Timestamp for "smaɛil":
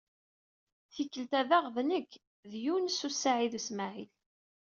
3.67-4.11